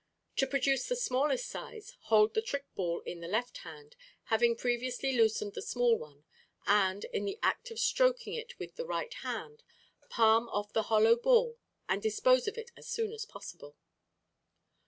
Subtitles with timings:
[0.37, 5.13] To produce the smallest size, hold the trick ball in the left hand, having previously
[5.15, 6.23] loosened the small one,
[6.65, 9.61] and, in the act of stroking it with the right hand,
[10.09, 13.77] palm off the hollow ball and dispose of it as soon as possible.